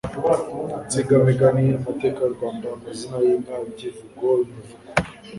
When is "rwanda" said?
2.35-2.65